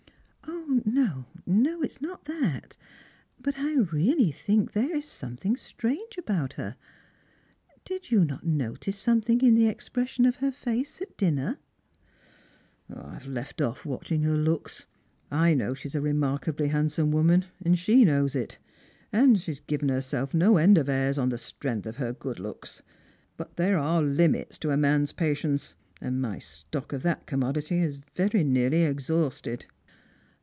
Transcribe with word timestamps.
"Ko, 0.91 1.27
no, 1.53 1.81
it's 1.81 2.01
not 2.01 2.25
that. 2.25 2.77
Bat 3.39 3.55
I 3.57 3.73
really 3.75 4.31
think 4.31 4.71
there 4.71 4.95
is 4.95 5.05
something 5.05 5.57
strange 5.57 6.17
about 6.17 6.53
her. 6.53 6.75
Did 7.83 8.09
you 8.11 8.23
not 8.23 8.45
notice 8.45 8.97
something 8.97 9.41
in 9.41 9.55
the 9.55 9.67
expres 9.67 10.09
sion 10.09 10.25
of 10.25 10.37
her 10.37 10.51
face 10.51 11.01
at 11.01 11.17
dinner?"" 11.17 11.57
I 12.89 13.13
have 13.13 13.27
left 13.27 13.59
off 13.61 13.85
watching 13.85 14.21
her 14.23 14.35
looks. 14.37 14.85
I 15.29 15.53
know 15.53 15.73
she's 15.73 15.95
a 15.95 16.01
remark 16.01 16.47
ably 16.47 16.69
handsome 16.69 17.11
woman, 17.11 17.45
and 17.63 17.77
she 17.77 18.05
knows 18.05 18.33
it; 18.33 18.57
and 19.11 19.37
has 19.39 19.59
given 19.59 19.89
herself 19.89 20.33
no 20.33 20.57
end 20.57 20.77
of 20.77 20.87
airs 20.87 21.17
on 21.17 21.29
the 21.29 21.37
strength 21.37 21.85
of 21.85 21.97
her 21.97 22.13
good 22.13 22.39
looks. 22.39 22.81
But 23.35 23.57
there 23.57 23.77
are 23.77 24.01
limits 24.01 24.57
to 24.59 24.71
a 24.71 24.77
man's 24.77 25.11
patience, 25.11 25.75
and 25.99 26.21
my 26.21 26.39
stock 26.39 26.93
of 26.93 27.03
that 27.03 27.25
commodity 27.27 27.75
ia 27.79 27.97
very 28.15 28.43
neai 28.45 28.71
ly 28.71 28.77
exhausted." 28.89 29.65